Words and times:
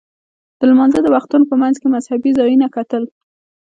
د 0.59 0.61
لمانځه 0.71 0.99
د 1.03 1.07
وختونو 1.15 1.45
په 1.51 1.55
منځ 1.61 1.75
کې 1.81 1.87
مذهبي 1.95 2.31
ځایونه 2.39 2.67
کتل. 2.75 3.03